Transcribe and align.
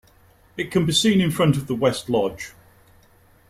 It 0.57 0.71
can 0.71 0.87
be 0.87 0.93
seen 0.93 1.21
in 1.21 1.29
front 1.29 1.57
of 1.57 1.67
the 1.67 1.75
West 1.75 2.09
Lodge. 2.09 2.53